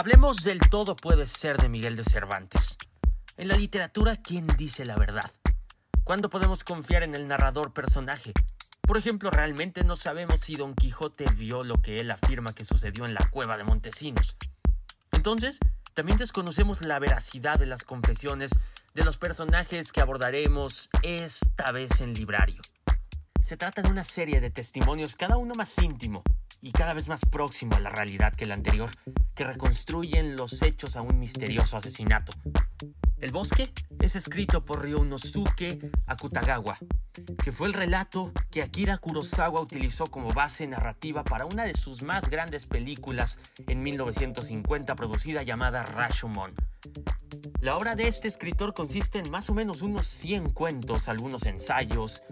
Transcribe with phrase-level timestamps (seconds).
[0.00, 2.78] Hablemos del todo puede ser de Miguel de Cervantes.
[3.36, 5.30] En la literatura, ¿quién dice la verdad?
[6.04, 8.32] ¿Cuándo podemos confiar en el narrador personaje?
[8.80, 13.04] Por ejemplo, realmente no sabemos si Don Quijote vio lo que él afirma que sucedió
[13.04, 14.38] en la cueva de Montesinos.
[15.12, 15.58] Entonces,
[15.92, 18.52] también desconocemos la veracidad de las confesiones
[18.94, 22.62] de los personajes que abordaremos esta vez en Librario.
[23.42, 26.22] Se trata de una serie de testimonios, cada uno más íntimo,
[26.62, 28.90] y cada vez más próximo a la realidad que el anterior,
[29.34, 32.32] que reconstruyen los hechos a un misterioso asesinato.
[33.18, 33.70] El bosque
[34.00, 36.78] es escrito por Ryunosuke Akutagawa,
[37.42, 42.02] que fue el relato que Akira Kurosawa utilizó como base narrativa para una de sus
[42.02, 46.54] más grandes películas en 1950 producida llamada Rashomon.
[47.60, 52.22] La obra de este escritor consiste en más o menos unos 100 cuentos, algunos ensayos,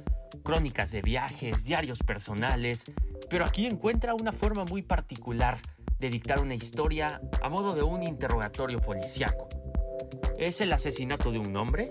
[0.43, 2.87] crónicas de viajes, diarios personales,
[3.29, 5.59] pero aquí encuentra una forma muy particular
[5.99, 9.49] de dictar una historia a modo de un interrogatorio policíaco.
[10.39, 11.91] Es el asesinato de un hombre,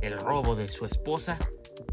[0.00, 1.38] el robo de su esposa,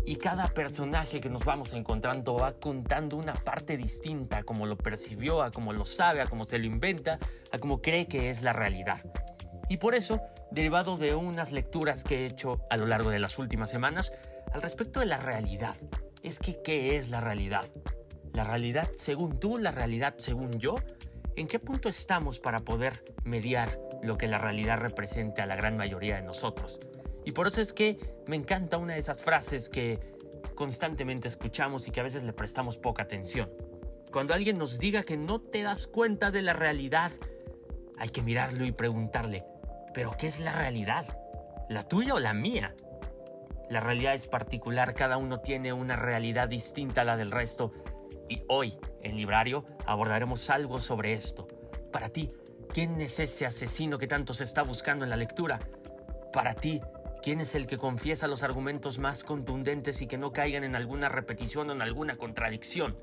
[0.05, 5.41] y cada personaje que nos vamos encontrando va contando una parte distinta, como lo percibió,
[5.41, 7.19] a como lo sabe, a cómo se lo inventa,
[7.51, 9.03] a cómo cree que es la realidad.
[9.67, 13.39] Y por eso, derivado de unas lecturas que he hecho a lo largo de las
[13.39, 14.13] últimas semanas,
[14.53, 15.75] al respecto de la realidad,
[16.21, 17.65] es que ¿qué es la realidad?
[18.35, 20.75] La realidad según tú, la realidad según yo,
[21.37, 25.77] ¿en qué punto estamos para poder mediar lo que la realidad represente a la gran
[25.77, 26.81] mayoría de nosotros?
[27.23, 27.97] Y por eso es que
[28.27, 30.01] me encanta una de esas frases que
[30.53, 33.49] constantemente escuchamos y que a veces le prestamos poca atención.
[34.11, 37.13] Cuando alguien nos diga que no te das cuenta de la realidad,
[37.97, 39.45] hay que mirarlo y preguntarle,
[39.93, 41.05] ¿pero qué es la realidad?
[41.69, 42.75] ¿La tuya o la mía?
[43.69, 47.71] La realidad es particular, cada uno tiene una realidad distinta a la del resto
[48.29, 51.47] y hoy, en Librario, abordaremos algo sobre esto.
[51.91, 52.31] Para ti,
[52.73, 55.59] ¿quién es ese asesino que tanto se está buscando en la lectura?
[56.33, 56.81] Para ti,
[57.21, 61.09] ¿quién es el que confiesa los argumentos más contundentes y que no caigan en alguna
[61.09, 62.97] repetición o en alguna contradicción?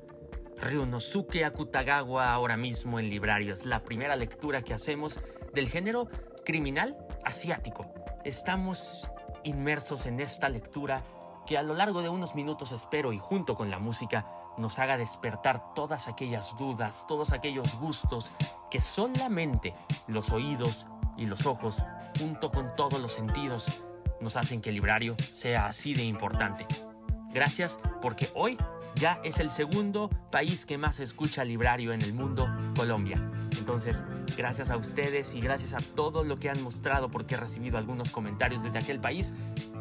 [0.57, 3.53] Ryunosuke Akutagawa ahora mismo en Librario.
[3.53, 5.19] Es la primera lectura que hacemos
[5.53, 6.07] del género
[6.45, 7.91] criminal asiático.
[8.23, 9.09] Estamos
[9.43, 11.03] inmersos en esta lectura
[11.45, 14.25] que a lo largo de unos minutos espero y junto con la música
[14.57, 18.31] nos haga despertar todas aquellas dudas, todos aquellos gustos
[18.69, 19.73] que solamente
[20.07, 20.87] los oídos
[21.17, 21.83] y los ojos,
[22.19, 23.83] junto con todos los sentidos,
[24.21, 26.65] nos hacen que el librario sea así de importante.
[27.33, 28.57] Gracias porque hoy
[28.95, 33.17] ya es el segundo país que más escucha librario en el mundo, Colombia.
[33.57, 34.05] Entonces,
[34.37, 38.11] gracias a ustedes y gracias a todo lo que han mostrado porque he recibido algunos
[38.11, 39.33] comentarios desde aquel país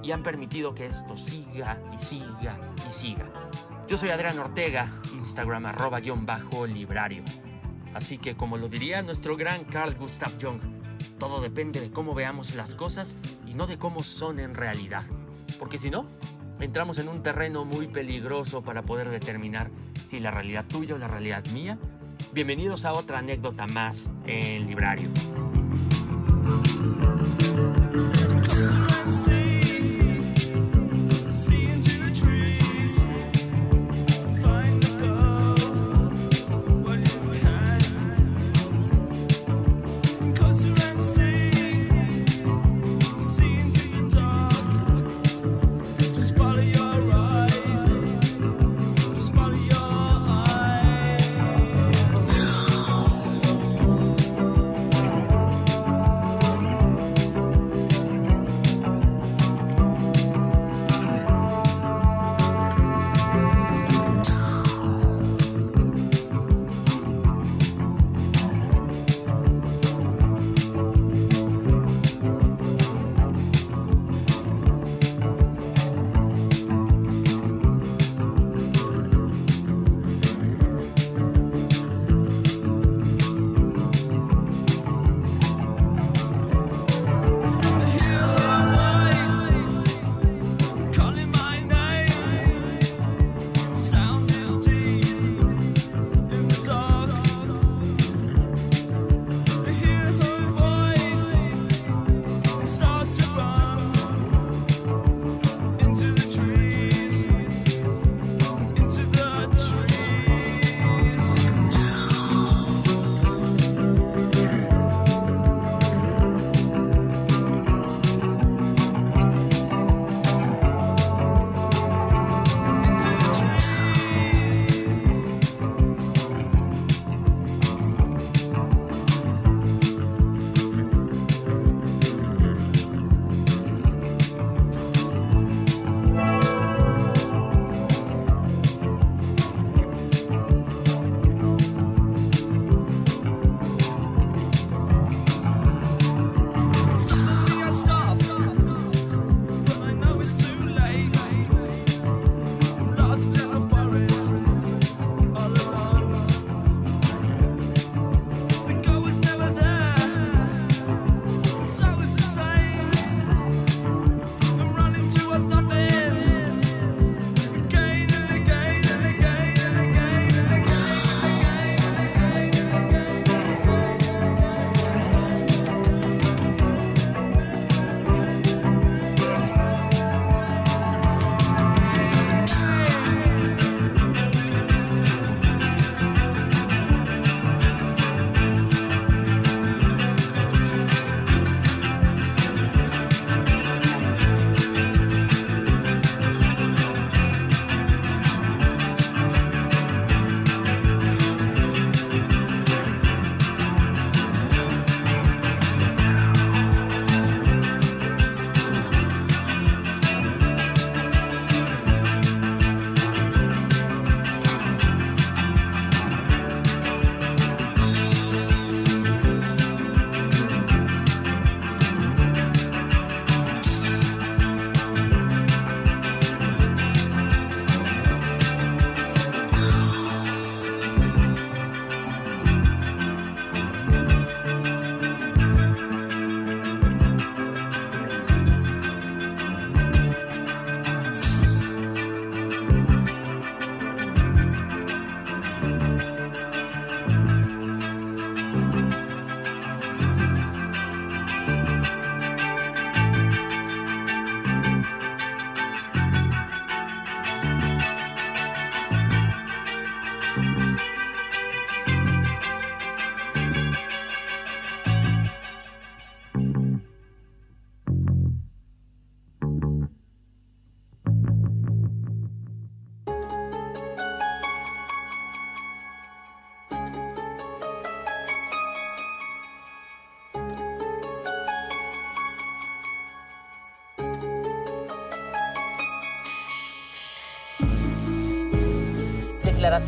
[0.02, 2.58] y han permitido que esto siga y siga
[2.88, 3.32] y siga.
[3.92, 7.24] Yo soy Adrián Ortega, Instagram arroba guion bajo librario.
[7.92, 10.62] Así que como lo diría nuestro gran Carl Gustav Jung,
[11.18, 15.02] todo depende de cómo veamos las cosas y no de cómo son en realidad.
[15.58, 16.08] Porque si no,
[16.58, 19.70] entramos en un terreno muy peligroso para poder determinar
[20.06, 21.78] si la realidad tuya o la realidad mía.
[22.32, 25.10] Bienvenidos a otra anécdota más en Librario.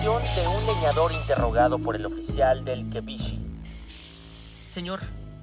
[0.00, 3.38] De un leñador interrogado por el oficial del Kebishi.
[4.68, 5.00] Señor,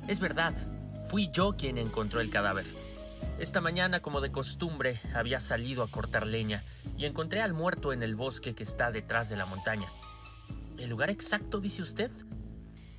[0.08, 0.54] es verdad,
[1.08, 2.66] fui yo quien encontró el cadáver.
[3.40, 6.64] Esta mañana, como de costumbre, había salido a cortar leña
[6.96, 9.88] y encontré al muerto en el bosque que está detrás de la montaña.
[10.78, 12.12] ¿El lugar exacto, dice usted?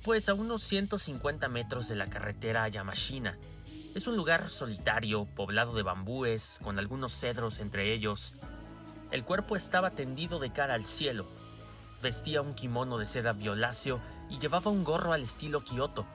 [0.03, 3.37] Pues a unos 150 metros de la carretera a Yamashina.
[3.95, 8.33] Es un lugar solitario, poblado de bambúes, con algunos cedros entre ellos.
[9.11, 11.27] El cuerpo estaba tendido de cara al cielo.
[12.03, 16.05] Vestía un kimono de seda violáceo y llevaba un gorro al estilo Kioto.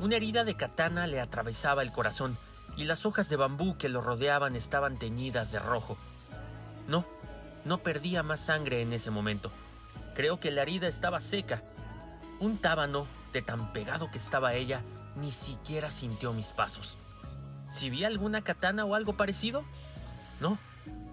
[0.00, 2.36] Una herida de katana le atravesaba el corazón
[2.76, 5.96] y las hojas de bambú que lo rodeaban estaban teñidas de rojo.
[6.88, 7.04] No,
[7.64, 9.52] no perdía más sangre en ese momento.
[10.16, 11.62] Creo que la herida estaba seca.
[12.40, 14.82] Un tábano, de tan pegado que estaba ella,
[15.14, 16.98] ni siquiera sintió mis pasos.
[17.70, 19.64] Si vi alguna katana o algo parecido?
[20.40, 20.58] No,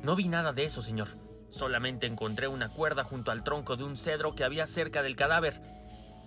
[0.01, 1.09] no vi nada de eso, señor.
[1.55, 5.61] Solamente encontré una cuerda junto al tronco de un cedro que había cerca del cadáver.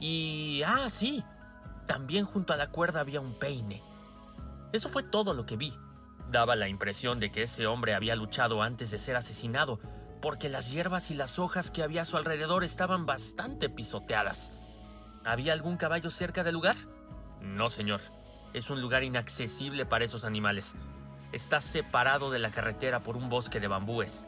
[0.01, 0.63] Y...
[0.65, 1.23] Ah, sí.
[1.87, 3.83] También junto a la cuerda había un peine.
[4.73, 5.75] Eso fue todo lo que vi.
[6.31, 9.81] Daba la impresión de que ese hombre había luchado antes de ser asesinado,
[10.23, 14.53] porque las hierbas y las hojas que había a su alrededor estaban bastante pisoteadas.
[15.27, 16.77] ¿Había algún caballo cerca del lugar?
[17.43, 18.01] No, señor.
[18.55, 20.75] Es un lugar inaccesible para esos animales.
[21.33, 24.25] Está separado de la carretera por un bosque de bambúes.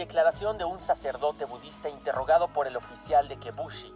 [0.00, 3.92] Declaración de un sacerdote budista interrogado por el oficial de Kebushi.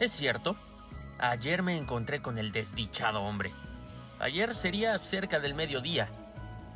[0.00, 0.56] Es cierto.
[1.18, 3.52] Ayer me encontré con el desdichado hombre.
[4.20, 6.08] Ayer sería cerca del mediodía.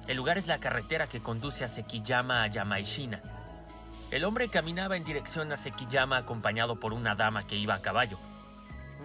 [0.06, 3.22] El lugar es la carretera que conduce a Sekiyama a Yamaishina.
[4.10, 8.18] El hombre caminaba en dirección a Sekiyama acompañado por una dama que iba a caballo.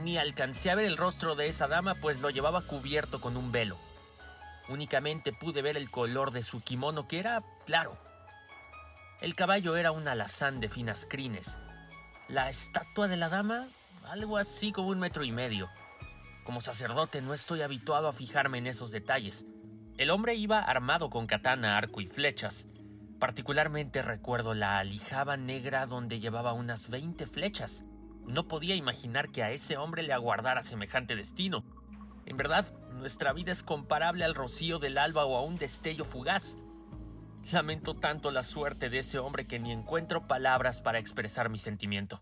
[0.03, 3.53] Ni alcancé a ver el rostro de esa dama pues lo llevaba cubierto con un
[3.53, 3.77] velo.
[4.67, 7.97] Únicamente pude ver el color de su kimono que era claro,
[9.21, 11.59] el caballo era un alazán de finas crines.
[12.27, 13.67] La estatua de la dama,
[14.05, 15.69] algo así como un metro y medio.
[16.43, 19.45] Como sacerdote no estoy habituado a fijarme en esos detalles.
[19.97, 22.67] El hombre iba armado con katana, arco y flechas.
[23.19, 27.83] Particularmente recuerdo la alijaba negra donde llevaba unas 20 flechas.
[28.25, 31.63] No podía imaginar que a ese hombre le aguardara semejante destino.
[32.25, 36.57] En verdad, nuestra vida es comparable al rocío del alba o a un destello fugaz.
[37.49, 42.19] Lamento tanto la suerte de ese hombre que ni encuentro palabras para expresar mi sentimiento.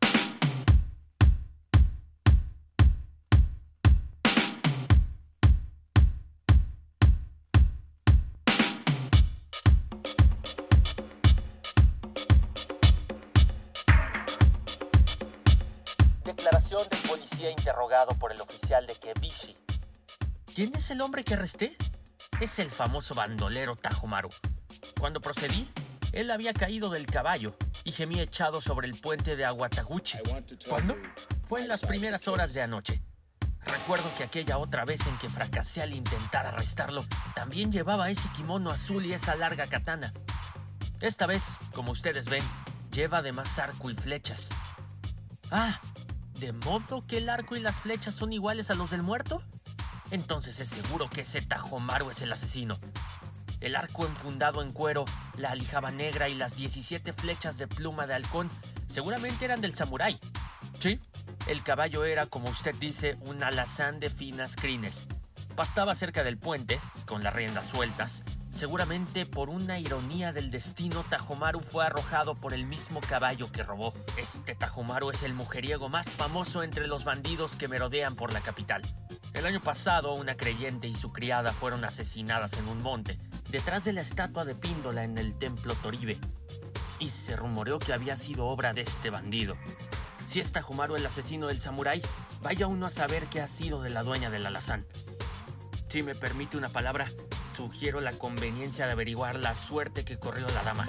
[16.25, 19.55] Declaración del policía interrogado por el oficial de Kebishi.
[20.55, 21.77] ¿Quién es el hombre que arresté?
[22.41, 24.29] Es el famoso bandolero Tajomaru.
[24.99, 25.65] Cuando procedí,
[26.11, 30.17] él había caído del caballo y gemía echado sobre el puente de Aguataguchi.
[30.67, 30.97] ¿Cuándo?
[31.45, 33.01] Fue en las primeras horas de anoche.
[33.61, 38.71] Recuerdo que aquella otra vez en que fracasé al intentar arrestarlo, también llevaba ese kimono
[38.71, 40.13] azul y esa larga katana.
[40.99, 42.43] Esta vez, como ustedes ven,
[42.91, 44.49] lleva además arco y flechas.
[45.49, 45.79] Ah,
[46.39, 49.41] ¿de modo que el arco y las flechas son iguales a los del muerto?
[50.11, 52.77] Entonces es seguro que ese Tajomaru es el asesino
[53.61, 55.05] el arco enfundado en cuero,
[55.37, 58.49] la alijaba negra y las 17 flechas de pluma de halcón
[58.87, 60.19] seguramente eran del samurái.
[60.79, 60.99] Sí,
[61.47, 65.07] el caballo era, como usted dice, un alazán de finas crines.
[65.55, 68.23] Pastaba cerca del puente, con las riendas sueltas.
[68.51, 73.93] Seguramente por una ironía del destino, Tajomaru fue arrojado por el mismo caballo que robó.
[74.17, 78.81] Este Tajomaru es el mujeriego más famoso entre los bandidos que merodean por la capital.
[79.33, 83.93] El año pasado, una creyente y su criada fueron asesinadas en un monte, detrás de
[83.93, 86.17] la estatua de Píndola en el templo Toribe,
[86.99, 89.55] y se rumoreó que había sido obra de este bandido.
[90.27, 92.01] Si es Tajumaru el asesino del samurái,
[92.41, 94.85] vaya uno a saber qué ha sido de la dueña del alazán.
[95.87, 97.07] Si me permite una palabra,
[97.55, 100.87] sugiero la conveniencia de averiguar la suerte que corrió la dama.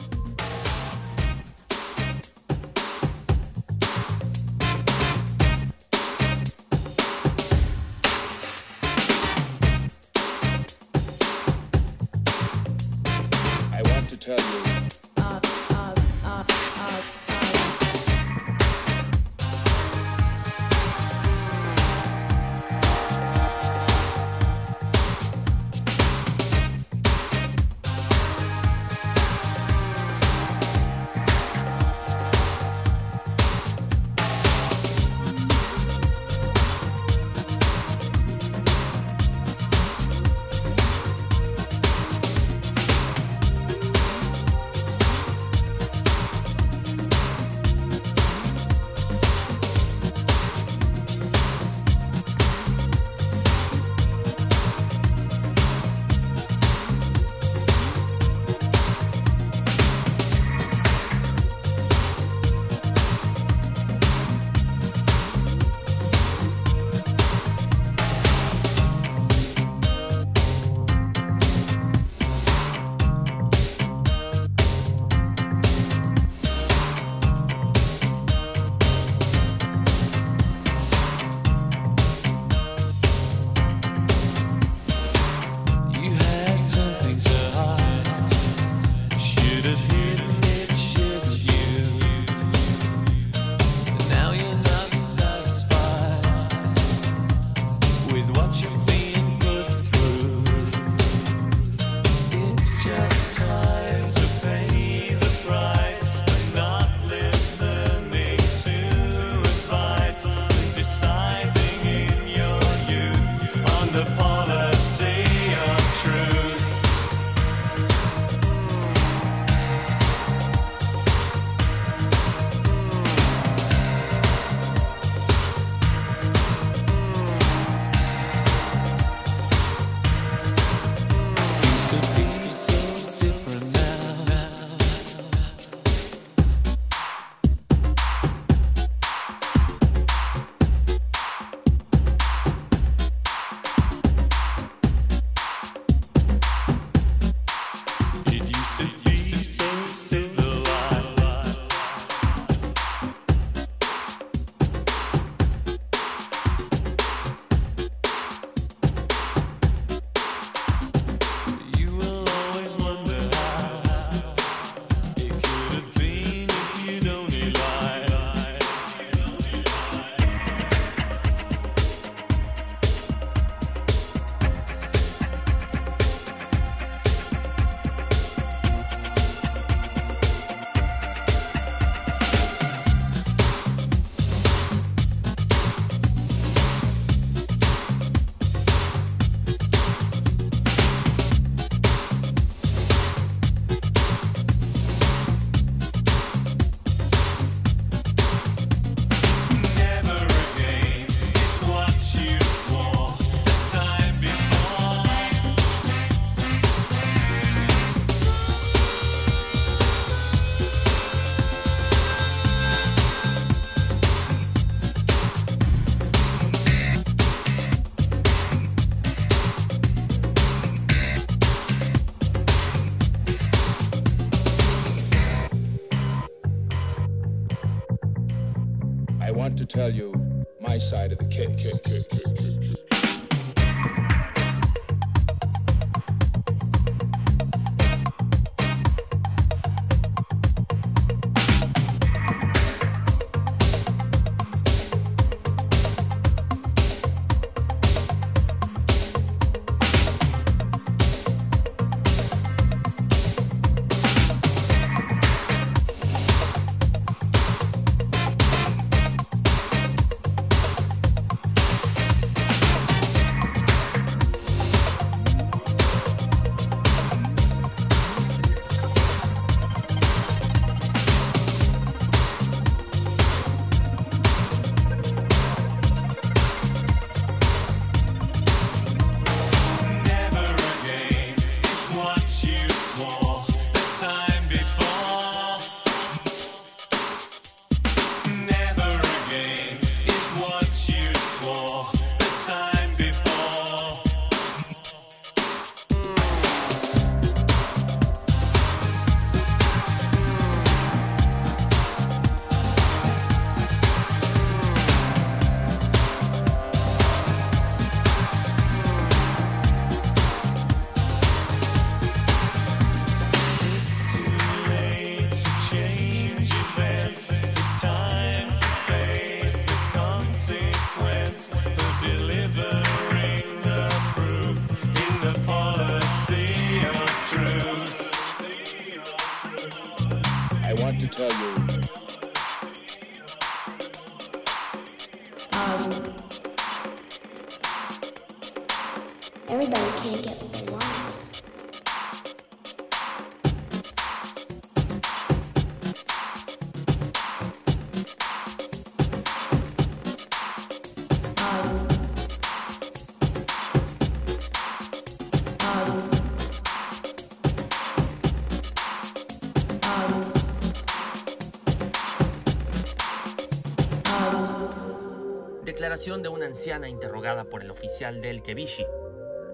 [366.00, 368.86] De una anciana interrogada por el oficial del Kebishi.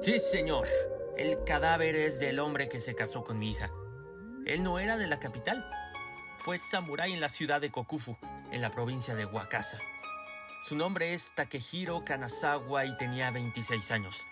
[0.01, 0.69] Sí, señor.
[1.17, 3.73] El cadáver es del hombre que se casó con mi hija.
[4.47, 5.69] Él no era de la capital.
[6.39, 8.17] Fue samurái en la ciudad de Kokufu,
[8.53, 9.81] en la provincia de Wakasa.
[10.69, 14.25] Su nombre es Takehiro Kanazawa y tenía 26 años.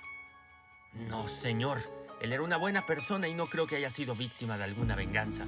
[1.08, 1.78] No, señor.
[2.20, 5.46] Él era una buena persona y no creo que haya sido víctima de alguna venganza.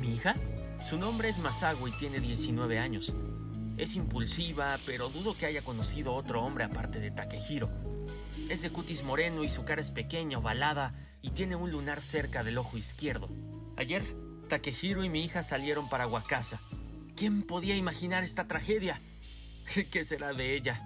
[0.00, 0.34] ¿Mi hija?
[0.84, 3.14] Su nombre es Masago y tiene 19 años.
[3.76, 7.68] Es impulsiva, pero dudo que haya conocido otro hombre aparte de Takehiro.
[8.48, 12.42] Es de cutis moreno y su cara es pequeña, ovalada y tiene un lunar cerca
[12.42, 13.28] del ojo izquierdo.
[13.76, 14.02] Ayer,
[14.48, 16.60] Takehiro y mi hija salieron para Wakasa.
[17.16, 19.00] ¿Quién podía imaginar esta tragedia?
[19.90, 20.82] ¿Qué será de ella?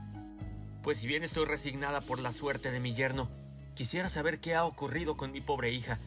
[0.83, 3.31] Pues si bien estoy resignada por la suerte de mi yerno,
[3.75, 6.01] quisiera saber qué ha ocurrido con mi pobre hija.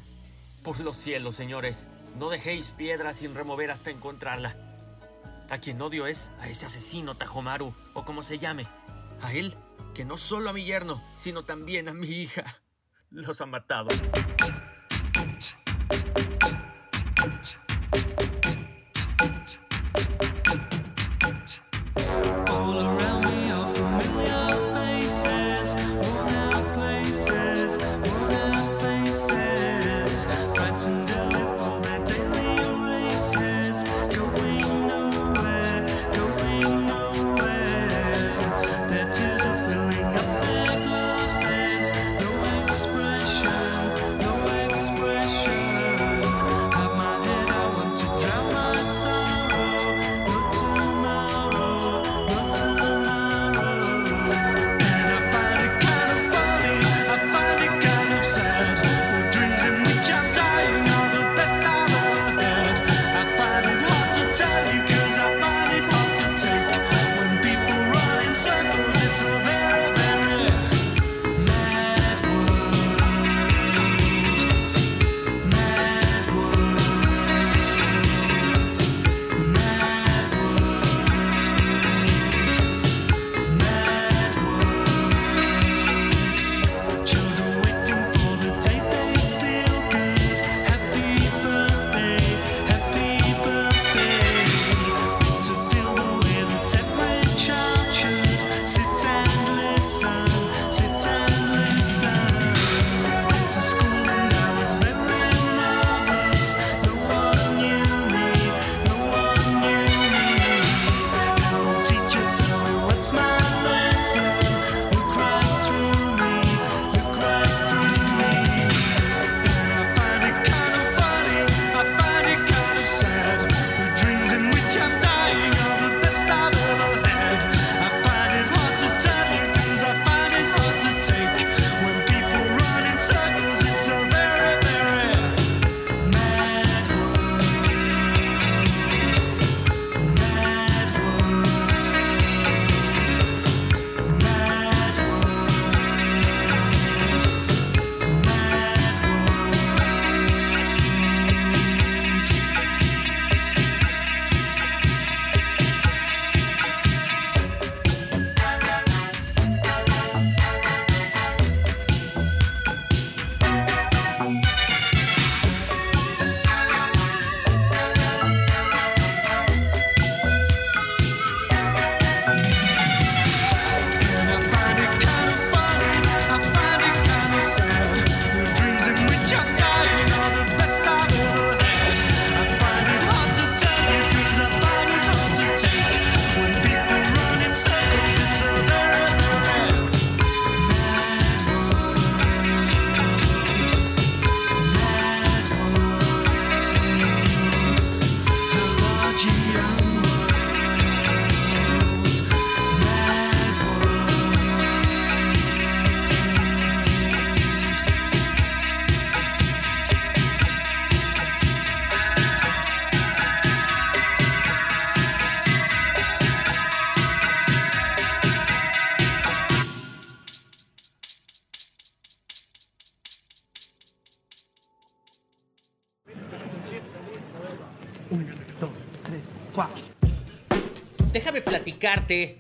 [0.64, 1.88] Por los cielos, señores,
[2.20, 4.73] no dejéis piedra sin remover hasta encontrarla.
[5.54, 8.66] A quien odio es a ese asesino Tajomaru, o como se llame.
[9.22, 9.56] A él,
[9.94, 12.64] que no solo a mi yerno, sino también a mi hija.
[13.12, 13.90] Los ha matado.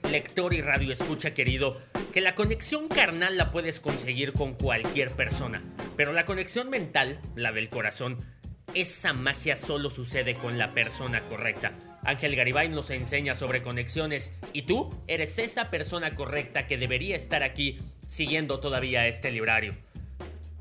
[0.09, 1.81] Lector y radio escucha querido,
[2.11, 5.63] que la conexión carnal la puedes conseguir con cualquier persona,
[5.97, 8.23] pero la conexión mental, la del corazón,
[8.73, 11.73] esa magia solo sucede con la persona correcta.
[12.03, 17.43] Ángel Garibay nos enseña sobre conexiones y tú eres esa persona correcta que debería estar
[17.43, 19.75] aquí siguiendo todavía este librario.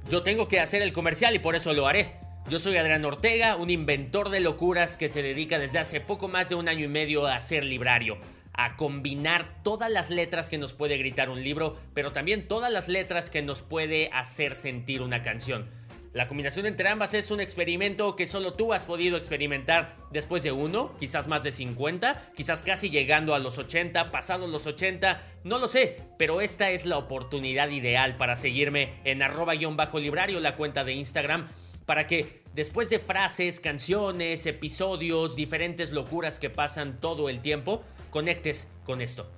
[0.09, 2.12] Yo tengo que hacer el comercial y por eso lo haré.
[2.48, 6.48] Yo soy Adrián Ortega, un inventor de locuras que se dedica desde hace poco más
[6.48, 8.18] de un año y medio a hacer librario,
[8.55, 12.88] a combinar todas las letras que nos puede gritar un libro, pero también todas las
[12.88, 15.69] letras que nos puede hacer sentir una canción.
[16.12, 20.53] La combinación entre ambas es un experimento que solo tú has podido experimentar después de
[20.53, 25.59] uno, quizás más de 50, quizás casi llegando a los 80, pasados los 80, no
[25.59, 30.93] lo sé, pero esta es la oportunidad ideal para seguirme en arroba-librario, la cuenta de
[30.93, 31.49] Instagram,
[31.87, 38.68] para que después de frases, canciones, episodios, diferentes locuras que pasan todo el tiempo, conectes
[38.85, 39.29] con esto.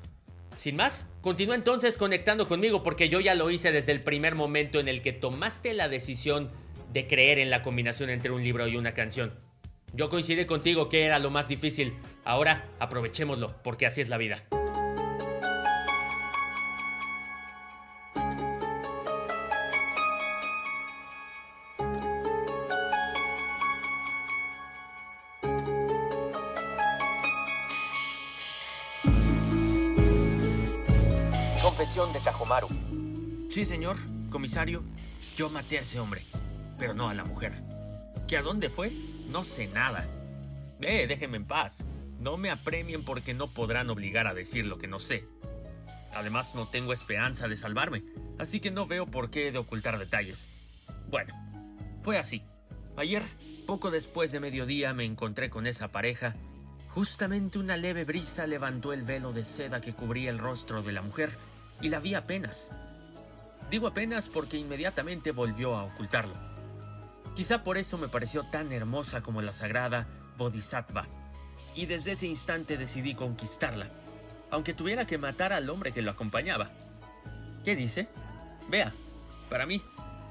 [0.57, 4.81] Sin más, continúa entonces conectando conmigo porque yo ya lo hice desde el primer momento
[4.81, 6.51] en el que tomaste la decisión
[6.93, 9.33] de creer en la combinación entre un libro y una canción.
[9.95, 11.95] Yo coincidí contigo que era lo más difícil.
[12.25, 14.45] Ahora aprovechémoslo, porque así es la vida.
[33.67, 33.97] Señor,
[34.31, 34.83] comisario,
[35.37, 36.23] yo maté a ese hombre
[36.79, 37.53] pero no a la mujer.
[38.29, 38.91] ¿Que a dónde fue?
[39.31, 40.07] No sé nada.
[40.81, 41.87] Eh, déjenme en paz.
[42.21, 45.25] No me apremien porque no podrán obligar a decir lo que no sé.
[46.15, 48.05] Además, no tengo esperanza de salvarme,
[48.39, 50.49] así que no veo por qué de ocultar detalles.
[51.11, 51.35] Bueno,
[52.03, 52.43] fue así.
[52.97, 53.23] Ayer,
[53.67, 56.37] poco después de mediodía, me encontré con esa pareja.
[56.89, 61.03] Justamente una leve brisa levantó el velo de seda que cubría el rostro de la
[61.03, 61.31] mujer
[61.81, 62.71] y la vi apenas.
[63.71, 66.35] Digo apenas porque inmediatamente volvió a ocultarlo.
[67.35, 71.07] Quizá por eso me pareció tan hermosa como la sagrada Bodhisattva,
[71.75, 73.89] y desde ese instante decidí conquistarla,
[74.51, 76.71] aunque tuviera que matar al hombre que lo acompañaba.
[77.65, 78.09] ¿Qué dice?
[78.69, 78.93] Vea,
[79.51, 79.83] para mí,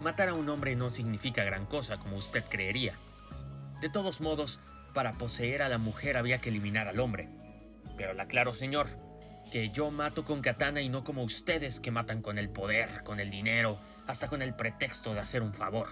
[0.01, 2.95] matar a un hombre no significa gran cosa como usted creería.
[3.81, 4.61] De todos modos,
[4.93, 7.27] para poseer a la mujer había que eliminar al hombre.
[7.97, 8.87] Pero la aclaro, señor,
[9.53, 13.19] que yo mato con katana y no como ustedes que matan con el poder, con
[13.19, 15.89] el dinero, hasta con el pretexto de hacer un favor.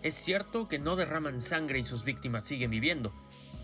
[0.00, 3.12] Es cierto que no derraman sangre y sus víctimas siguen viviendo,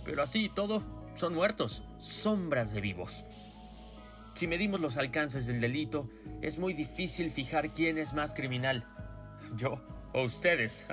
[0.05, 0.83] pero así y todo,
[1.15, 3.25] son muertos, sombras de vivos.
[4.35, 6.11] Si medimos los alcances del delito,
[6.43, 8.85] es muy difícil fijar quién es más criminal,
[9.57, 9.81] yo
[10.13, 10.85] o ustedes.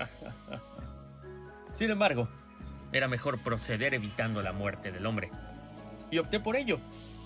[1.73, 2.29] Sin embargo,
[2.93, 5.29] era mejor proceder evitando la muerte del hombre.
[6.09, 6.79] Y opté por ello,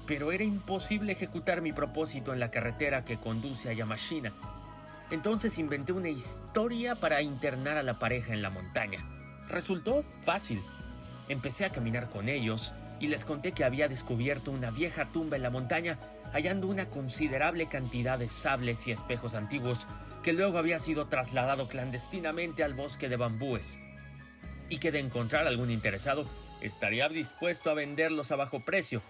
[0.07, 4.33] pero era imposible ejecutar mi propósito en la carretera que conduce a Yamashina
[5.11, 8.99] entonces inventé una historia para internar a la pareja en la montaña.
[9.47, 10.61] Resultó fácil.
[11.29, 15.43] Empecé a caminar con ellos y les conté que había descubierto una vieja tumba en
[15.43, 15.99] la montaña
[16.33, 19.87] hallando una considerable cantidad de sables y espejos antiguos
[20.23, 23.77] que luego había sido trasladado clandestinamente al bosque de bambúes
[24.69, 26.25] y que de encontrar algún interesado
[26.61, 29.03] estaría dispuesto a venderlos a bajo precio.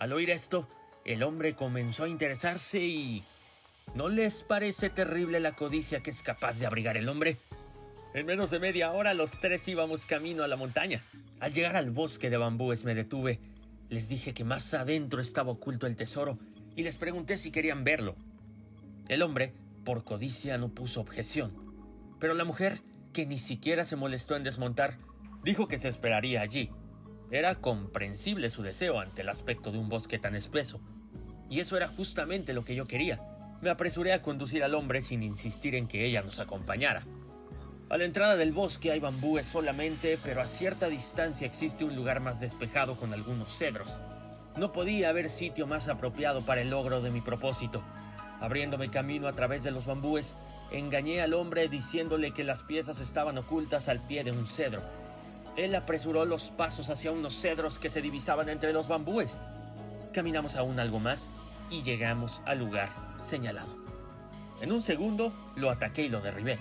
[0.00, 0.66] Al oír esto,
[1.04, 3.22] el hombre comenzó a interesarse y
[3.94, 7.36] ¿No les parece terrible la codicia que es capaz de abrigar el hombre?
[8.14, 11.02] En menos de media hora los tres íbamos camino a la montaña.
[11.38, 13.40] Al llegar al bosque de bambúes me detuve.
[13.90, 16.38] Les dije que más adentro estaba oculto el tesoro
[16.76, 18.16] y les pregunté si querían verlo.
[19.08, 19.52] El hombre,
[19.84, 21.52] por codicia, no puso objeción.
[22.18, 22.80] Pero la mujer,
[23.12, 24.96] que ni siquiera se molestó en desmontar,
[25.42, 26.70] dijo que se esperaría allí.
[27.30, 30.80] Era comprensible su deseo ante el aspecto de un bosque tan espeso.
[31.48, 33.20] Y eso era justamente lo que yo quería
[33.60, 37.04] me apresuré a conducir al hombre sin insistir en que ella nos acompañara.
[37.90, 42.20] A la entrada del bosque hay bambúes solamente, pero a cierta distancia existe un lugar
[42.20, 44.00] más despejado con algunos cedros.
[44.56, 47.82] No podía haber sitio más apropiado para el logro de mi propósito.
[48.40, 50.36] Abriéndome camino a través de los bambúes,
[50.70, 54.80] engañé al hombre diciéndole que las piezas estaban ocultas al pie de un cedro.
[55.60, 59.42] Él apresuró los pasos hacia unos cedros que se divisaban entre los bambúes.
[60.14, 61.28] Caminamos aún algo más
[61.68, 62.88] y llegamos al lugar
[63.20, 63.68] señalado.
[64.62, 66.58] En un segundo lo ataqué y lo derribé.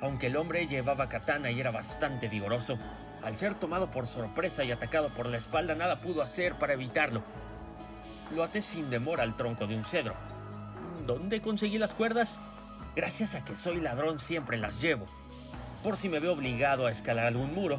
[0.00, 2.78] Aunque el hombre llevaba katana y era bastante vigoroso,
[3.22, 7.22] al ser tomado por sorpresa y atacado por la espalda nada pudo hacer para evitarlo.
[8.34, 10.14] Lo até sin demora al tronco de un cedro.
[11.06, 12.40] ¿Dónde conseguí las cuerdas?
[12.94, 15.04] Gracias a que soy ladrón siempre las llevo,
[15.82, 17.78] por si me veo obligado a escalar algún muro.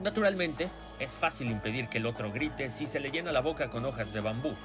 [0.00, 3.84] Naturalmente, Es fácil impedir que el otro grite si se le llena la boca con
[3.84, 4.56] hojas de bambú.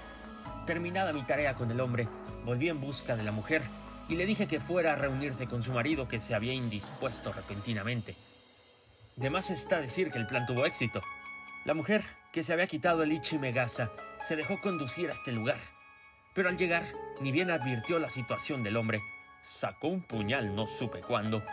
[0.66, 2.08] Terminada mi tarea con el hombre,
[2.46, 3.62] volví en busca de la mujer
[4.08, 8.16] y le dije que fuera a reunirse con su marido que se había indispuesto repentinamente.
[9.18, 11.02] De más está decir que el plan tuvo éxito.
[11.66, 13.92] La mujer, que se había quitado el Ichimegasa,
[14.24, 15.58] se dejó conducir a este lugar.
[16.34, 16.84] Pero al llegar,
[17.20, 19.02] ni bien advirtió la situación del hombre,
[19.44, 21.44] sacó un puñal, no supe cuándo,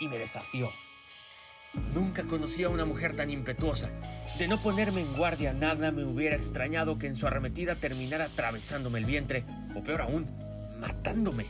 [0.00, 0.70] y me desafió.
[1.94, 3.90] Nunca conocí a una mujer tan impetuosa.
[4.38, 8.98] De no ponerme en guardia, nada me hubiera extrañado que en su arremetida terminara atravesándome
[8.98, 10.26] el vientre, o peor aún,
[10.80, 11.46] matándome.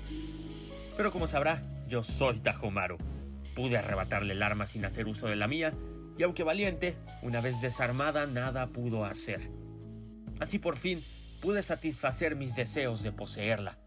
[0.97, 2.99] Pero como sabrá, yo soy Tajomaru.
[3.55, 5.73] Pude arrebatarle el arma sin hacer uso de la mía,
[6.19, 9.41] y aunque valiente, una vez desarmada nada pudo hacer.
[10.41, 11.05] Así por fin
[11.41, 13.79] pude satisfacer mis deseos de poseerla.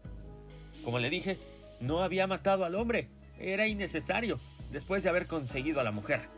[0.84, 1.38] Como le dije,
[1.80, 4.38] no había matado al hombre, era innecesario,
[4.70, 6.28] después de haber conseguido a la mujer.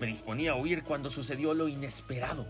[0.00, 2.46] Me disponía a huir cuando sucedió lo inesperado.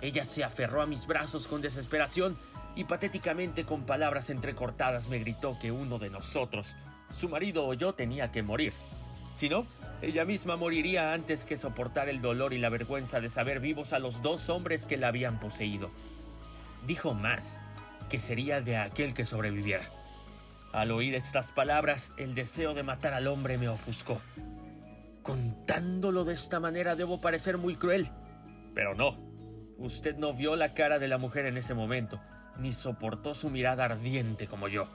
[0.00, 2.36] Ella se aferró a mis brazos con desesperación
[2.76, 6.74] y patéticamente con palabras entrecortadas me gritó que uno de nosotros,
[7.10, 8.72] su marido o yo, tenía que morir.
[9.34, 9.64] Si no,
[10.02, 13.98] ella misma moriría antes que soportar el dolor y la vergüenza de saber vivos a
[13.98, 15.90] los dos hombres que la habían poseído.
[16.86, 17.58] Dijo más,
[18.08, 19.84] que sería de aquel que sobreviviera.
[20.74, 24.20] Al oír estas palabras, el deseo de matar al hombre me ofuscó.
[25.22, 28.10] Contándolo de esta manera debo parecer muy cruel.
[28.74, 29.16] Pero no.
[29.78, 32.20] Usted no vio la cara de la mujer en ese momento,
[32.58, 34.88] ni soportó su mirada ardiente como yo.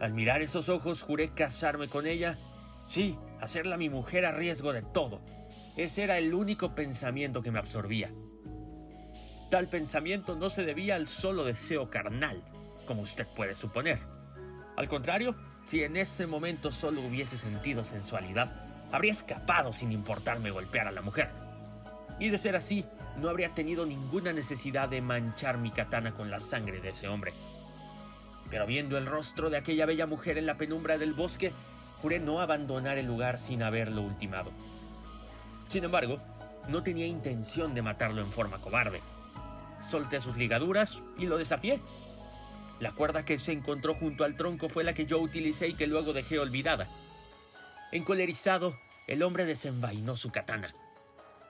[0.00, 2.36] Al mirar esos ojos juré casarme con ella,
[2.88, 5.20] sí, hacerla mi mujer a riesgo de todo.
[5.76, 8.10] Ese era el único pensamiento que me absorbía.
[9.48, 12.42] Tal pensamiento no se debía al solo deseo carnal,
[12.84, 14.11] como usted puede suponer.
[14.76, 18.54] Al contrario, si en ese momento solo hubiese sentido sensualidad,
[18.90, 21.30] habría escapado sin importarme golpear a la mujer.
[22.18, 22.84] Y de ser así,
[23.18, 27.32] no habría tenido ninguna necesidad de manchar mi katana con la sangre de ese hombre.
[28.50, 31.52] Pero viendo el rostro de aquella bella mujer en la penumbra del bosque,
[32.00, 34.52] juré no abandonar el lugar sin haberlo ultimado.
[35.68, 36.18] Sin embargo,
[36.68, 39.00] no tenía intención de matarlo en forma cobarde.
[39.80, 41.80] Solté sus ligaduras y lo desafié.
[42.80, 45.86] La cuerda que se encontró junto al tronco fue la que yo utilicé y que
[45.86, 46.88] luego dejé olvidada.
[47.92, 50.74] Encolerizado, el hombre desenvainó su katana.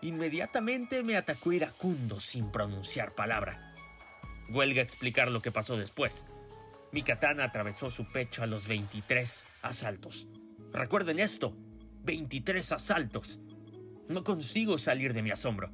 [0.03, 3.75] Inmediatamente me atacó iracundo sin pronunciar palabra.
[4.51, 6.27] Huelga explicar lo que pasó después.
[6.91, 10.27] Mi katana atravesó su pecho a los 23 asaltos.
[10.73, 11.55] Recuerden esto,
[12.05, 13.39] 23 asaltos.
[14.09, 15.71] No consigo salir de mi asombro.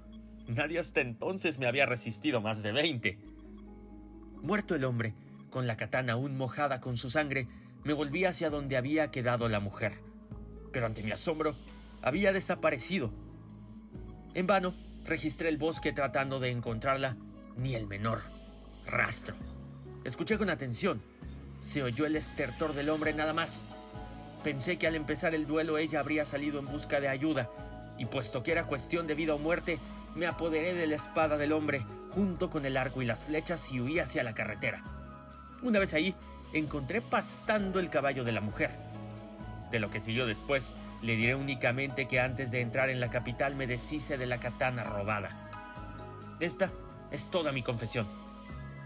[0.46, 3.18] Nadie hasta entonces me había resistido más de 20.
[4.42, 5.14] Muerto el hombre,
[5.50, 7.48] con la katana aún mojada con su sangre,
[7.84, 9.92] me volví hacia donde había quedado la mujer.
[10.72, 11.54] Pero ante mi asombro,
[12.02, 13.10] había desaparecido.
[14.34, 17.16] En vano, registré el bosque tratando de encontrarla,
[17.56, 18.20] ni el menor
[18.86, 19.34] rastro.
[20.04, 21.00] Escuché con atención.
[21.60, 23.64] Se oyó el estertor del hombre nada más.
[24.44, 27.50] Pensé que al empezar el duelo ella habría salido en busca de ayuda,
[27.98, 29.80] y puesto que era cuestión de vida o muerte,
[30.14, 33.80] me apoderé de la espada del hombre, junto con el arco y las flechas, y
[33.80, 34.84] huí hacia la carretera.
[35.62, 36.14] Una vez ahí,
[36.52, 38.70] encontré pastando el caballo de la mujer.
[39.70, 43.54] De lo que siguió después, le diré únicamente que antes de entrar en la capital
[43.54, 45.30] me deshice de la katana robada.
[46.40, 46.70] Esta
[47.10, 48.06] es toda mi confesión.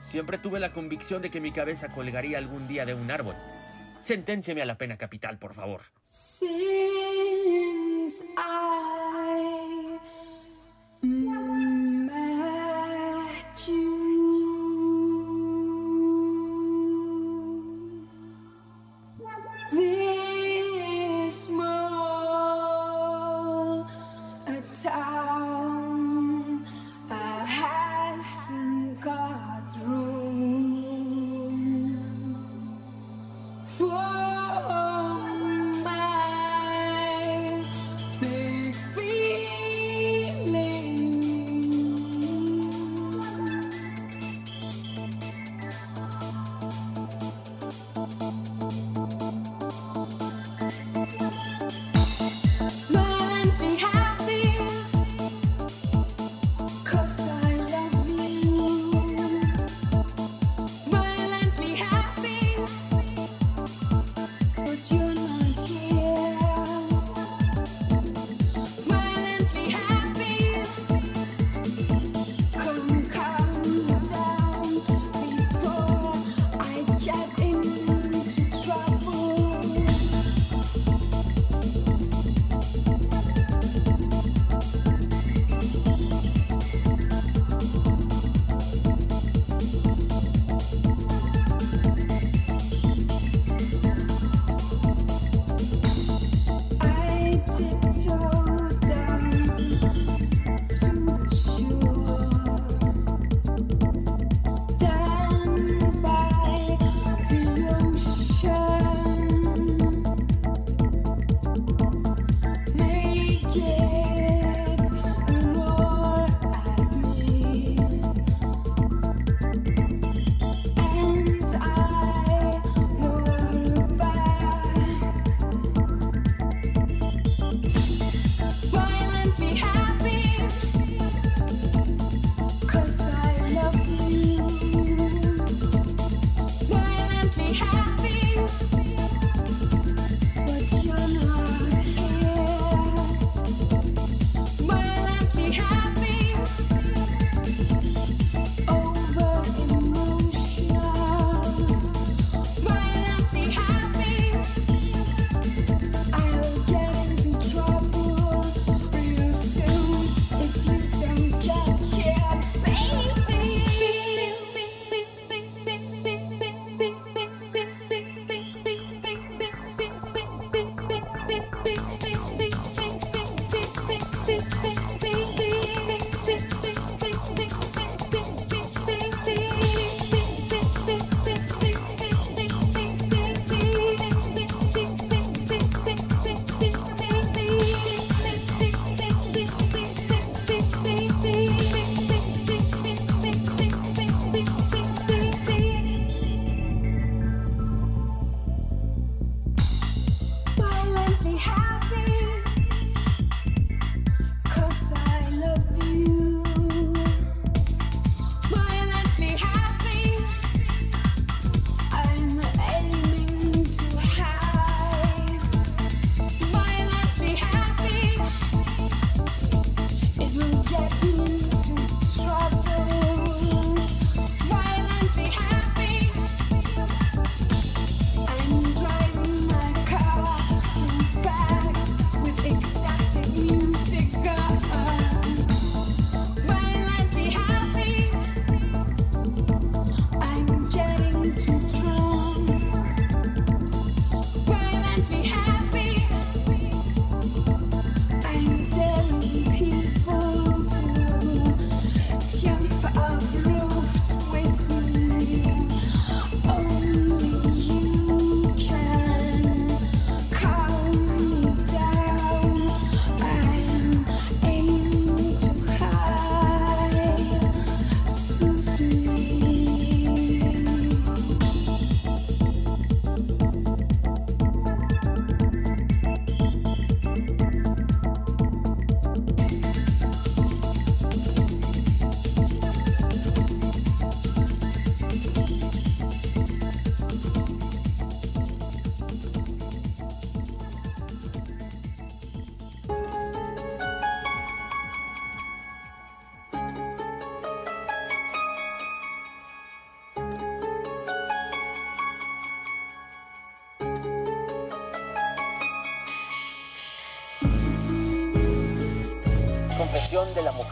[0.01, 3.37] Siempre tuve la convicción de que mi cabeza colgaría algún día de un árbol.
[4.01, 5.83] Senténcieme a la pena capital, por favor.
[6.03, 6.65] Since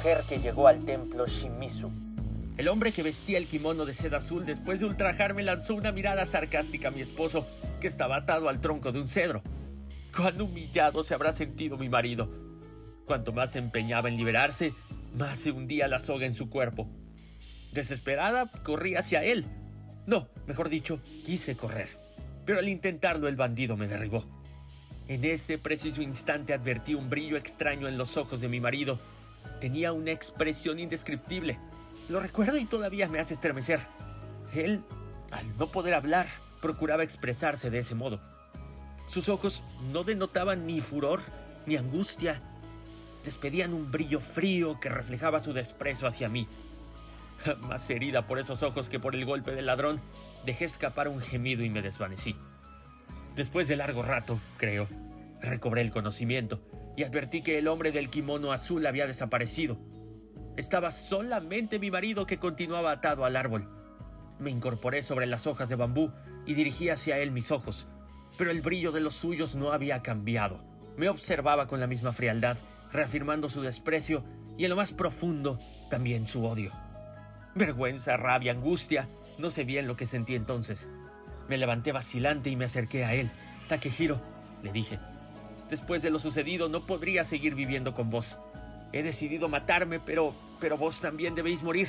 [0.01, 1.91] mujer que llegó al templo Shimizu.
[2.57, 6.25] El hombre que vestía el kimono de seda azul después de ultrajarme lanzó una mirada
[6.25, 7.47] sarcástica a mi esposo,
[7.83, 9.43] que estaba atado al tronco de un cedro.
[10.17, 12.31] Cuán humillado se habrá sentido mi marido.
[13.05, 14.73] Cuanto más se empeñaba en liberarse,
[15.13, 16.89] más se hundía la soga en su cuerpo.
[17.73, 19.45] Desesperada, corrí hacia él.
[20.07, 21.89] No, mejor dicho, quise correr.
[22.47, 24.25] Pero al intentarlo el bandido me derribó.
[25.09, 28.99] En ese preciso instante advertí un brillo extraño en los ojos de mi marido.
[29.61, 31.59] Tenía una expresión indescriptible.
[32.09, 33.81] Lo recuerdo y todavía me hace estremecer.
[34.55, 34.83] Él,
[35.31, 36.27] al no poder hablar,
[36.61, 38.21] procuraba expresarse de ese modo.
[39.07, 39.63] Sus ojos
[39.93, 41.21] no denotaban ni furor
[41.67, 42.41] ni angustia.
[43.25, 46.49] Despedían un brillo frío que reflejaba su desprecio hacia mí.
[47.61, 50.01] Más herida por esos ojos que por el golpe del ladrón,
[50.47, 52.35] dejé escapar un gemido y me desvanecí.
[53.37, 54.89] Después de largo rato, creo,
[55.41, 56.61] recobré el conocimiento
[56.97, 59.79] y advertí que el hombre del kimono azul había desaparecido.
[60.57, 63.69] Estaba solamente mi marido que continuaba atado al árbol.
[64.39, 66.13] Me incorporé sobre las hojas de bambú
[66.47, 67.87] y dirigí hacia él mis ojos,
[68.37, 70.65] pero el brillo de los suyos no había cambiado.
[70.97, 72.59] Me observaba con la misma frialdad,
[72.93, 74.25] reafirmando su desprecio
[74.57, 76.73] y en lo más profundo también su odio.
[77.55, 80.89] Vergüenza, rabia, angustia, no sé bien lo que sentí entonces.
[81.49, 83.31] Me levanté vacilante y me acerqué a él.
[83.69, 84.21] Takehiro,
[84.63, 84.99] le dije,
[85.71, 88.39] después de lo sucedido no podría seguir viviendo con vos.
[88.93, 91.89] He decidido matarme, pero, pero vos también debéis morir.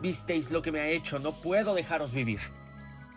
[0.00, 2.40] Visteis lo que me ha hecho, no puedo dejaros vivir.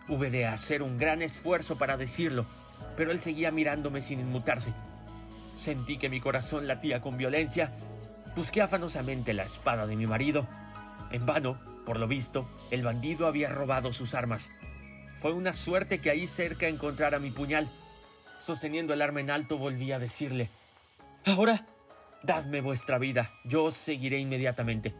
[0.08, 2.46] Hube de hacer un gran esfuerzo para decirlo,
[2.96, 4.72] pero él seguía mirándome sin inmutarse.
[5.56, 7.72] Sentí que mi corazón latía con violencia.
[8.36, 10.46] Busqué afanosamente la espada de mi marido.
[11.10, 14.50] En vano, por lo visto, el bandido había robado sus armas.
[15.16, 17.68] Fue una suerte que ahí cerca encontrara mi puñal.
[18.38, 20.50] Sosteniendo el arma en alto volví a decirle,
[21.24, 21.66] Ahora,
[22.22, 24.94] dadme vuestra vida, yo os seguiré inmediatamente.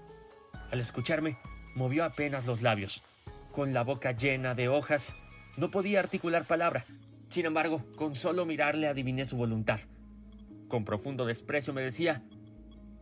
[0.70, 1.38] Al escucharme,
[1.74, 3.02] movió apenas los labios.
[3.52, 5.14] Con la boca llena de hojas,
[5.56, 6.84] no podía articular palabra.
[7.30, 9.80] Sin embargo, con solo mirarle adiviné su voluntad.
[10.68, 12.22] Con profundo desprecio me decía,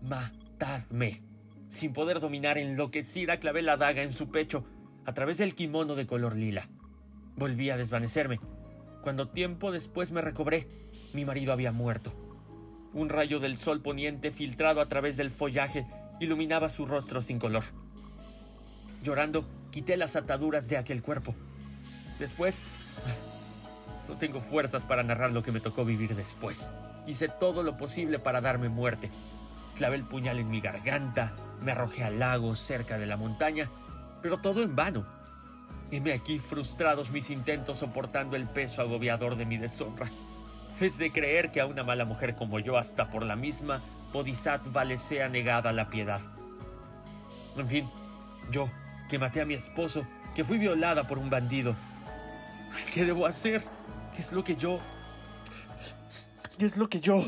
[0.03, 1.23] Matadme.
[1.69, 4.65] Sin poder dominar enloquecida, clavé la daga en su pecho
[5.07, 6.69] a través del kimono de color lila.
[7.37, 8.39] Volví a desvanecerme.
[9.05, 10.67] Cuando tiempo después me recobré,
[11.13, 12.11] mi marido había muerto.
[12.95, 15.87] Un rayo del sol poniente filtrado a través del follaje
[16.21, 17.65] iluminaba su rostro sin color.
[19.03, 21.35] Llorando, quité las ataduras de aquel cuerpo.
[22.19, 22.67] Después...
[24.09, 26.71] No tengo fuerzas para narrar lo que me tocó vivir después.
[27.07, 29.11] Hice todo lo posible para darme muerte.
[29.77, 33.71] Clavé el puñal en mi garganta, me arrojé al lago cerca de la montaña,
[34.21, 35.07] pero todo en vano.
[35.91, 40.11] Heme aquí frustrados mis intentos soportando el peso agobiador de mi deshonra.
[40.81, 43.81] Es de creer que a una mala mujer como yo, hasta por la misma
[44.13, 46.21] Bodhisattva le sea negada la piedad.
[47.57, 47.89] En fin,
[48.51, 48.71] yo,
[49.09, 51.77] que maté a mi esposo, que fui violada por un bandido.
[52.93, 53.63] ¿Qué debo hacer?
[54.15, 54.81] ¿Qué es lo que yo...
[56.59, 57.25] ¿Qué es lo que yo...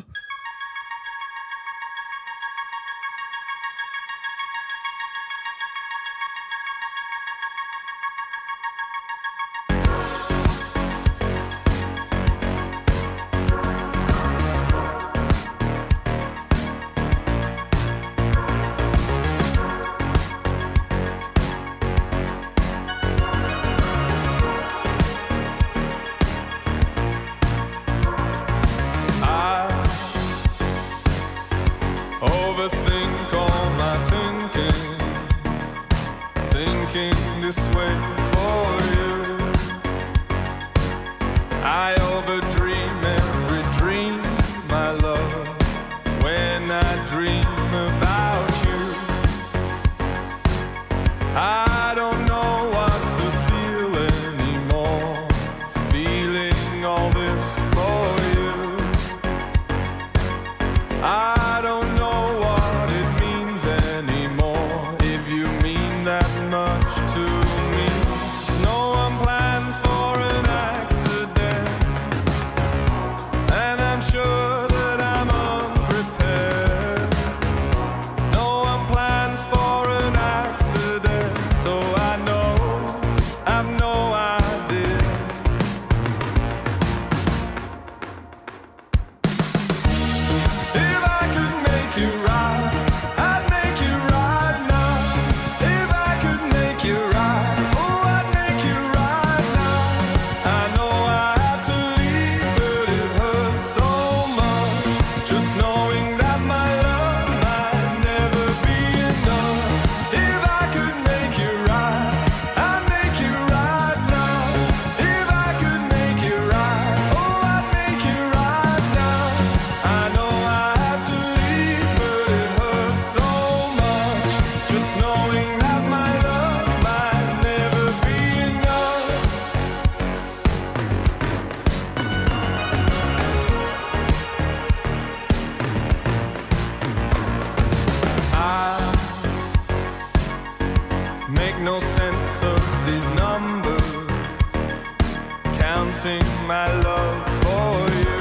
[146.07, 148.17] sing my love for you.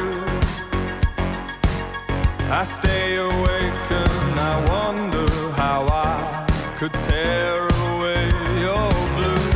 [2.50, 6.46] I stay awake and I wonder how I
[6.80, 8.24] could tear away
[8.66, 9.48] your blues.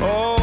[0.00, 0.37] Oh,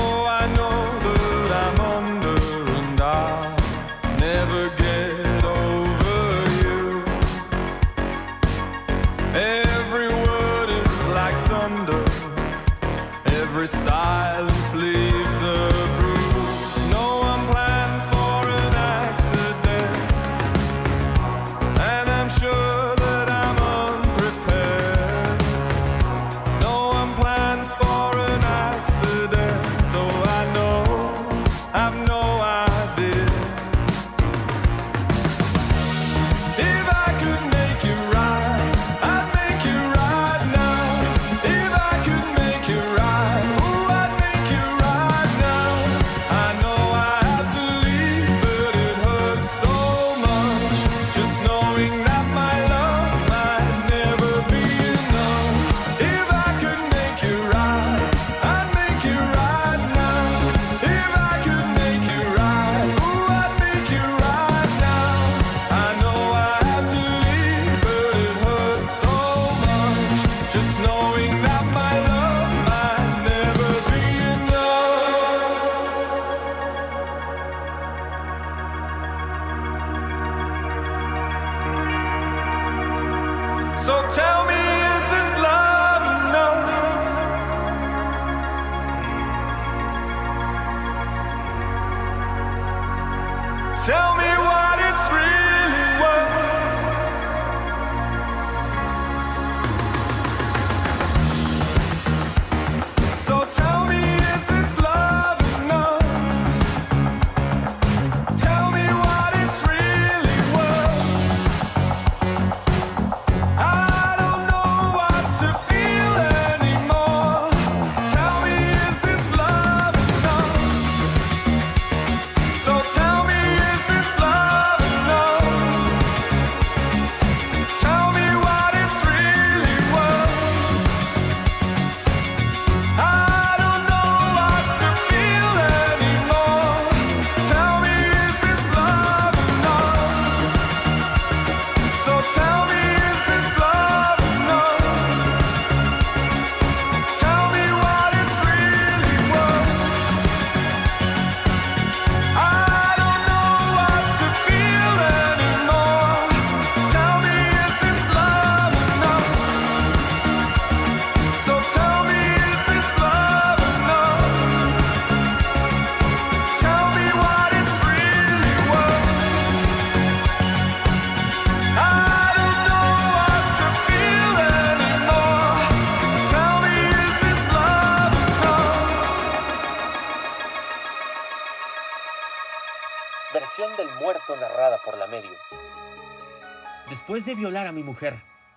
[186.89, 188.13] Después de violar a mi mujer,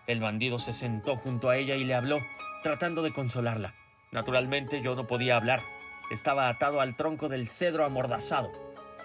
[0.07, 2.19] el bandido se sentó junto a ella y le habló,
[2.63, 3.75] tratando de consolarla.
[4.13, 5.63] Naturalmente yo no podía hablar.
[6.11, 8.53] Estaba atado al tronco del cedro amordazado.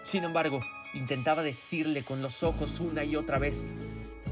[0.03, 0.59] Sin embargo,
[0.93, 3.65] intentaba decirle con los ojos una y otra vez,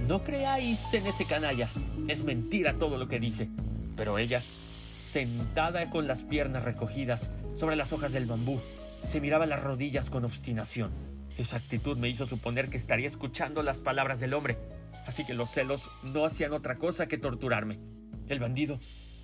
[0.08, 1.70] no creáis en ese canalla.
[2.10, 3.48] Es mentira todo lo que dice.
[3.96, 4.44] Pero ella,
[4.98, 8.60] sentada con las piernas recogidas sobre las hojas del bambú,
[9.04, 10.92] se miraba las rodillas con obstinación.
[11.38, 14.58] Esa actitud me hizo suponer que estaría escuchando las palabras del hombre,
[15.06, 17.80] así que los celos no hacían otra cosa que torturarme.
[18.28, 18.80] El bandido,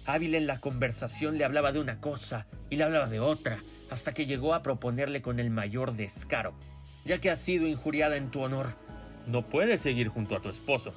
[0.06, 4.14] hábil en la conversación, le hablaba de una cosa y le hablaba de otra, hasta
[4.14, 6.54] que llegó a proponerle con el mayor descaro,
[7.06, 8.68] ya que has sido injuriada en tu honor,
[9.28, 10.94] no puedes seguir junto a tu esposo.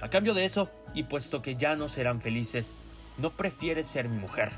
[0.00, 2.74] A cambio de eso, y puesto que ya no serán felices,
[3.18, 4.50] no prefieres ser mi mujer.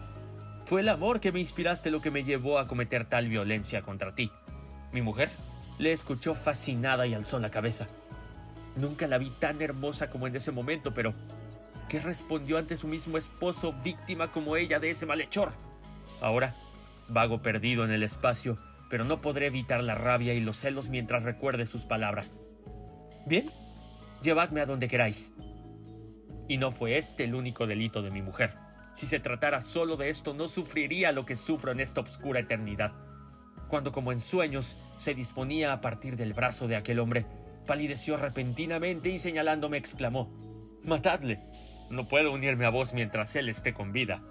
[0.65, 4.15] Fue el amor que me inspiraste lo que me llevó a cometer tal violencia contra
[4.15, 4.31] ti.
[4.93, 5.29] Mi mujer
[5.79, 7.89] le escuchó fascinada y alzó la cabeza.
[8.77, 11.15] Nunca la vi tan hermosa como en ese momento, pero
[11.89, 15.53] ¿qué respondió ante su mismo esposo, víctima como ella de ese malhechor?
[16.21, 16.55] Ahora,
[17.09, 18.59] vago perdido en el espacio,
[18.91, 22.41] pero no podré evitar la rabia y los celos mientras recuerde sus palabras.
[23.27, 23.51] Bien,
[24.23, 25.33] llevadme a donde queráis.
[26.49, 28.57] Y no fue este el único delito de mi mujer.
[28.93, 32.93] Si se tratara solo de esto, no sufriría lo que sufro en esta obscura eternidad.
[33.69, 37.27] Cuando como en sueños se disponía a partir del brazo de aquel hombre,
[37.67, 40.31] palideció repentinamente y señalándome exclamó,
[40.85, 41.41] Matadle.
[41.91, 44.23] No puedo unirme a vos mientras él esté con vida.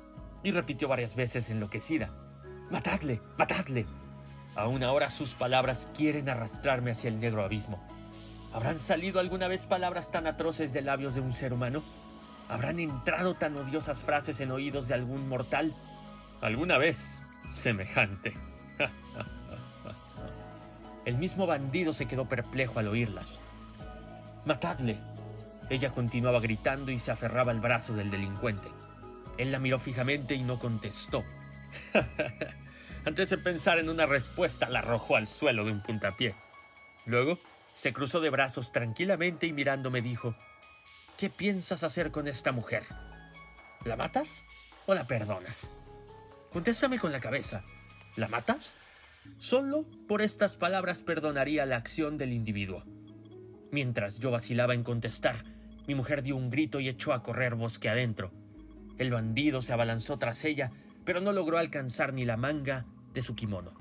[0.43, 2.13] Y repitió varias veces enloquecida,
[2.69, 3.85] Matadle, matadle.
[4.55, 7.81] Aún ahora sus palabras quieren arrastrarme hacia el negro abismo.
[8.53, 11.83] ¿Habrán salido alguna vez palabras tan atroces de labios de un ser humano?
[12.49, 15.73] ¿Habrán entrado tan odiosas frases en oídos de algún mortal?
[16.41, 17.23] ¿Alguna vez
[17.55, 18.33] semejante?
[21.05, 23.41] El mismo bandido se quedó perplejo al oírlas.
[24.45, 24.97] Matadle.
[25.69, 28.69] Ella continuaba gritando y se aferraba al brazo del delincuente.
[29.37, 31.23] Él la miró fijamente y no contestó.
[33.05, 36.35] Antes de pensar en una respuesta, la arrojó al suelo de un puntapié.
[37.05, 37.37] Luego,
[37.73, 40.35] se cruzó de brazos tranquilamente y mirándome dijo,
[41.17, 42.83] ¿Qué piensas hacer con esta mujer?
[43.83, 44.45] ¿La matas
[44.85, 45.71] o la perdonas?
[46.51, 47.63] Contéstame con la cabeza.
[48.15, 48.75] ¿La matas?
[49.37, 52.83] Solo por estas palabras perdonaría la acción del individuo.
[53.71, 55.43] Mientras yo vacilaba en contestar,
[55.87, 58.31] mi mujer dio un grito y echó a correr bosque adentro.
[58.97, 60.71] El bandido se abalanzó tras ella,
[61.05, 63.73] pero no logró alcanzar ni la manga de su kimono.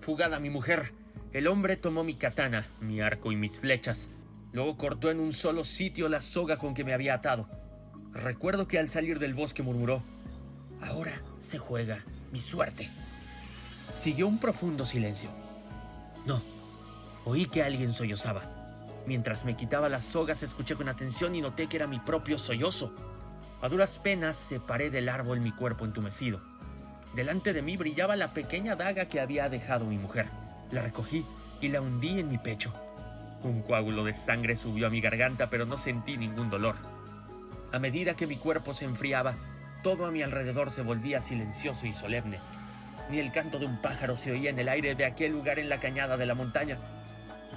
[0.00, 0.92] Fugada mi mujer,
[1.32, 4.10] el hombre tomó mi katana, mi arco y mis flechas.
[4.52, 7.48] Luego cortó en un solo sitio la soga con que me había atado.
[8.12, 10.02] Recuerdo que al salir del bosque murmuró,
[10.80, 12.90] Ahora se juega mi suerte.
[13.96, 15.30] Siguió un profundo silencio.
[16.26, 16.42] No,
[17.24, 18.42] oí que alguien sollozaba.
[19.06, 22.92] Mientras me quitaba las sogas escuché con atención y noté que era mi propio sollozo.
[23.62, 26.40] A duras penas separé del árbol mi cuerpo entumecido.
[27.14, 30.26] Delante de mí brillaba la pequeña daga que había dejado mi mujer.
[30.70, 31.24] La recogí
[31.62, 32.74] y la hundí en mi pecho.
[33.42, 36.76] Un coágulo de sangre subió a mi garganta, pero no sentí ningún dolor.
[37.72, 39.34] A medida que mi cuerpo se enfriaba,
[39.82, 42.38] todo a mi alrededor se volvía silencioso y solemne.
[43.08, 45.68] Ni el canto de un pájaro se oía en el aire de aquel lugar en
[45.68, 46.78] la cañada de la montaña.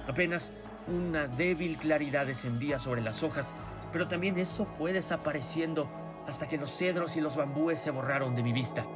[0.06, 0.52] Apenas
[0.88, 3.54] una débil claridad descendía sobre las hojas,
[3.92, 5.90] pero también eso fue desapareciendo
[6.26, 8.86] hasta que los cedros y los bambúes se borraron de mi vista.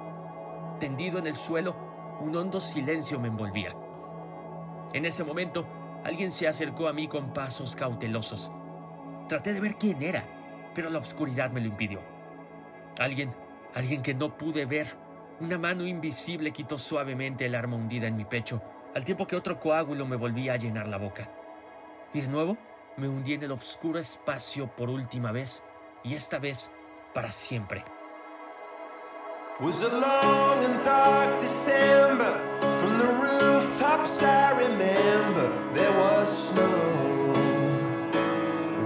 [0.79, 1.77] Tendido en el suelo,
[2.21, 3.75] un hondo silencio me envolvía.
[4.93, 5.67] En ese momento,
[6.05, 8.51] alguien se acercó a mí con pasos cautelosos.
[9.29, 10.25] Traté de ver quién era,
[10.75, 12.01] pero la oscuridad me lo impidió.
[12.99, 13.31] Alguien,
[13.75, 14.87] alguien que no pude ver.
[15.41, 18.62] Una mano invisible quitó suavemente el arma hundida en mi pecho,
[18.95, 21.28] al tiempo que otro coágulo me volvía a llenar la boca.
[22.12, 22.57] Y de nuevo
[22.97, 25.64] me hundí en el oscuro espacio por última vez,
[26.05, 26.70] y esta vez
[27.12, 27.85] para siempre.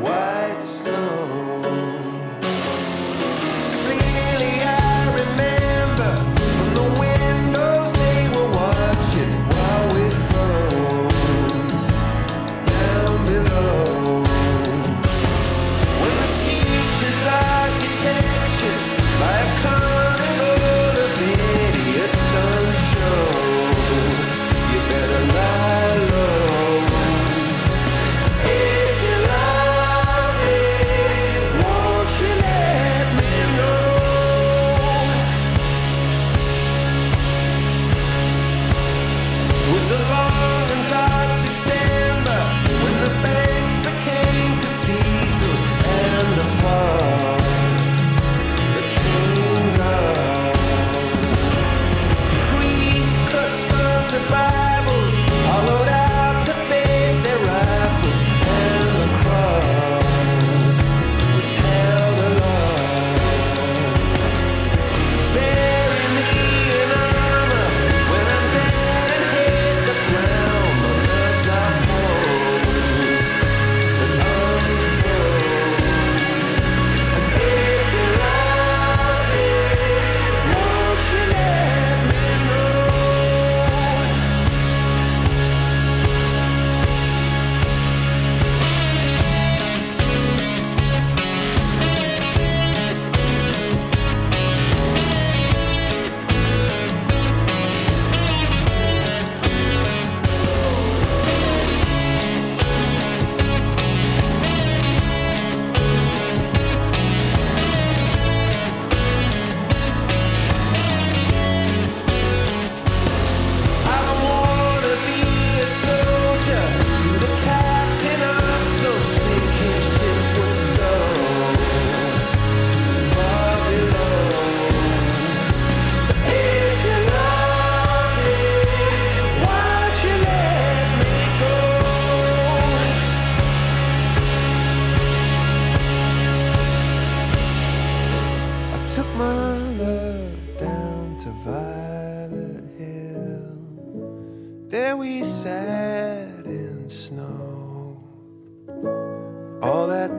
[0.00, 1.47] White snow.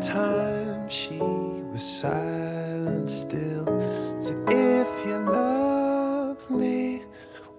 [0.01, 3.65] Time she was silent still.
[4.19, 7.03] So if you love me,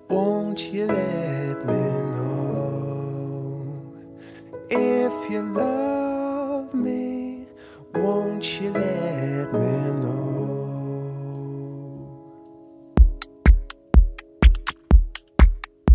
[0.08, 1.82] won't you let me
[2.12, 3.66] know?
[4.70, 7.46] If you love me,
[7.94, 10.20] won't you let me know?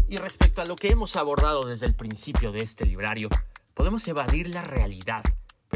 [0.07, 3.29] Y respecto a lo que hemos abordado desde el principio de este librario,
[3.73, 5.23] podemos evadir la realidad,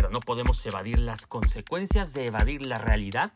[0.09, 3.31] no podemos evadir las consecuencias de evadir la realidad,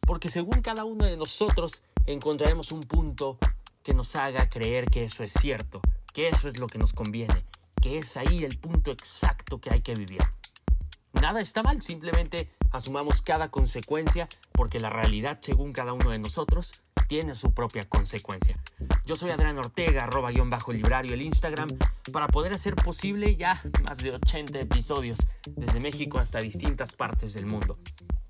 [0.00, 3.38] porque según cada uno de nosotros encontraremos un punto
[3.82, 5.80] que nos haga creer que eso es cierto,
[6.12, 7.44] que eso es lo que nos conviene,
[7.80, 10.22] que es ahí el punto exacto que hay que vivir.
[11.12, 16.82] Nada está mal, simplemente asumamos cada consecuencia porque la realidad según cada uno de nosotros
[17.08, 18.58] tiene su propia consecuencia.
[19.08, 21.70] Yo soy Adrián Ortega, arroba guion bajo librario el Instagram,
[22.12, 25.20] para poder hacer posible ya más de 80 episodios
[25.56, 27.78] desde México hasta distintas partes del mundo.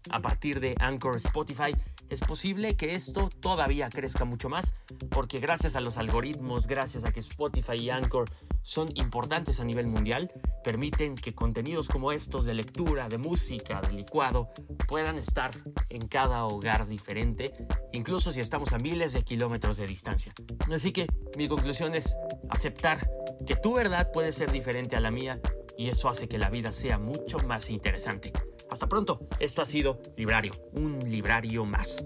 [0.08, 1.74] A partir de Anchor Spotify
[2.10, 4.74] es posible que esto todavía crezca mucho más
[5.10, 8.26] porque gracias a los algoritmos, gracias a que Spotify y Anchor
[8.62, 10.30] son importantes a nivel mundial,
[10.62, 14.50] permiten que contenidos como estos de lectura, de música, de licuado,
[14.86, 15.50] puedan estar
[15.88, 17.52] en cada hogar diferente,
[17.92, 20.32] incluso si estamos a miles de kilómetros de distancia.
[20.72, 21.06] Así que
[21.36, 22.16] mi conclusión es
[22.50, 23.08] aceptar
[23.46, 25.40] que tu verdad puede ser diferente a la mía
[25.78, 28.32] y eso hace que la vida sea mucho más interesante.
[28.68, 32.04] Hasta pronto, esto ha sido Librario, un librario más.